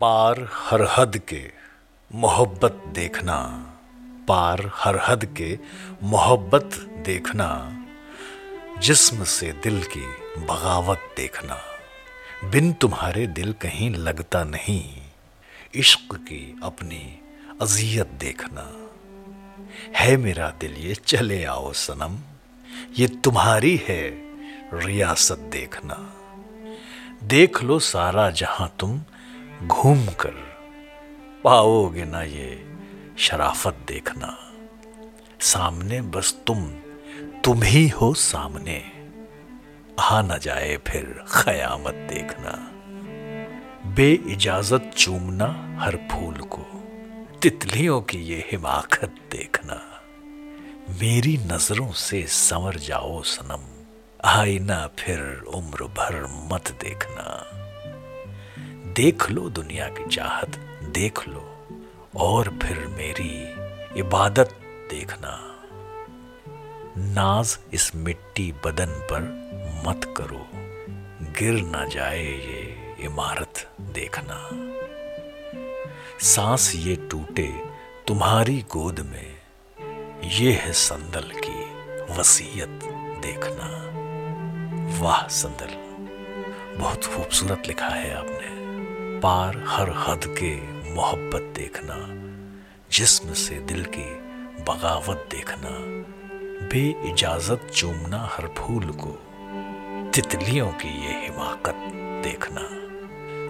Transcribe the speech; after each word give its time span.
पार 0.00 0.48
हर 0.54 0.82
हद 0.82 1.18
के 1.18 1.52
मोहब्बत 2.14 2.84
देखना। 2.86 3.36
पार 4.28 4.70
हर 4.74 5.00
हद 5.08 5.24
के 5.24 5.58
मोहब्बत 6.02 6.70
देखना। 7.06 7.78
जिस्म 8.78 9.24
से 9.24 9.52
दिल 9.52 9.84
की 9.84 10.06
बगावत 10.40 11.14
देखना। 11.16 11.60
बिन 12.50 12.72
तुम्हारे 12.72 13.26
दिल 13.26 13.52
कहीं 13.52 13.90
लगता 13.90 14.44
नहीं। 14.44 15.02
इश्क 15.74 16.14
की 16.14 16.60
अपनी 16.62 17.20
अजियत 17.62 18.06
देखना। 18.06 18.90
है 19.96 20.16
मेरा 20.16 20.50
दिल 20.50 20.72
ये, 20.72 20.94
चले 20.94 21.44
आओ 21.44 21.72
सनम। 21.72 22.18
ये 22.98 23.06
तुम्हारी 23.06 23.76
है 23.88 24.08
रियासत 24.74 25.38
देखना। 25.38 26.14
देख 27.22 27.62
लो 27.62 27.78
सारा 27.78 28.30
जहाँ 28.30 28.74
तुम 28.80 29.04
घूम 29.66 30.06
कर 30.06 30.34
पाओगे 31.44 32.04
ना 32.04 32.22
ये 32.22 32.76
शराफत 33.18 33.76
देखना। 33.88 34.38
सामने 35.40 36.00
बस 36.02 36.38
तुम 36.46 36.70
तुम 37.44 37.62
ही 37.62 37.88
हो 37.88 38.14
सामने। 38.14 38.92
आ 40.00 40.22
न 40.22 40.38
जाए 40.38 40.76
फिर 40.76 41.24
खयामत 41.32 41.94
देखना। 41.94 42.70
बे 43.94 44.12
इजाज़त 44.12 44.90
चूमना 44.96 45.78
हर 45.80 45.96
फूल 45.96 46.34
को, 46.34 46.62
तितलियों 47.42 48.00
की 48.00 48.18
ये 48.18 48.48
हिमाकत 48.52 49.14
देखना। 49.32 50.02
मेरी 51.00 51.36
नज़रों 51.36 51.92
से 51.92 52.22
संवर 52.22 52.76
जाओ 52.76 53.22
सनम, 53.22 53.64
आईना 54.24 54.86
फिर 54.98 55.42
उम्र 55.54 55.84
भर 55.84 56.48
मत 56.52 56.70
देखना। 56.80 57.39
देख 58.92 59.30
लो 59.30 59.48
दुनिया 59.48 59.88
की 59.88 60.08
चाहत, 60.08 60.48
देख 60.82 61.28
लो। 61.28 61.68
और 62.16 62.58
फिर 62.62 62.78
मेरी 62.78 63.54
इबादत 64.00 64.50
देखना। 64.90 65.62
नाज 66.98 67.58
इस 67.72 67.94
मिट्टी 67.94 68.54
बदन 68.64 68.86
पर 68.86 69.20
मत 69.86 70.14
करो। 70.16 70.48
गिर 71.38 71.64
ना 71.64 71.84
जाए 71.84 72.24
ये 72.24 72.96
इमारत 73.00 73.70
देखना। 73.80 74.50
सांस 76.20 76.72
ये 76.74 76.96
टूटे 76.96 77.64
तुम्हारी 78.08 78.64
गोद 78.70 79.00
में। 79.00 79.38
ये 80.24 80.52
है 80.52 80.72
संदल 80.72 81.32
की 81.34 81.64
वसीयत 82.14 82.80
देखना। 83.22 83.90
वाह 85.00 85.28
संदल, 85.28 85.70
बहुत 86.78 87.04
खूबसूरत 87.04 87.62
लिखा 87.66 87.88
है 87.88 88.14
आपने। 88.14 88.59
पार 89.22 89.56
हर 89.66 89.90
हद 89.96 90.24
के 90.38 90.50
मोहब्बत 90.94 91.52
देखना, 91.56 91.96
जिस्म 92.92 93.32
से 93.32 93.54
दिल 93.60 93.84
की 93.84 94.04
बगावत 94.64 95.26
देखना 95.30 95.70
बे 96.68 96.82
इजाज़त 97.10 97.66
चूमना 97.74 98.18
हर 98.32 98.46
फूल 98.58 98.84
को, 99.02 99.12
तितलियों 100.14 100.70
की 100.72 100.88
ये 101.04 101.12
हिमाकत 101.24 101.84
देखना। 102.24 102.64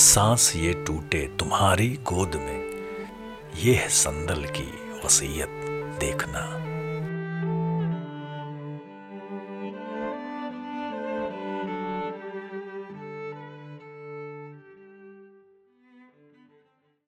सांस 0.00 0.52
ये 0.56 0.72
टूटे 0.86 1.20
तुम्हारी 1.38 1.88
गोद 2.04 2.36
में, 2.36 2.60
ये 3.56 3.74
है 3.74 3.88
संदल 3.88 4.44
की 4.56 4.70
वसीयत 5.04 5.50
देखना। 6.00 6.44